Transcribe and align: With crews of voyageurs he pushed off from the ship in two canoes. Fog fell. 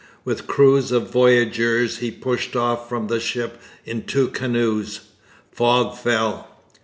With 0.25 0.47
crews 0.47 0.91
of 0.91 1.11
voyageurs 1.11 1.99
he 1.99 2.09
pushed 2.09 2.55
off 2.55 2.89
from 2.89 3.05
the 3.05 3.19
ship 3.19 3.61
in 3.85 4.01
two 4.01 4.29
canoes. 4.29 5.01
Fog 5.51 5.95
fell. 5.95 6.47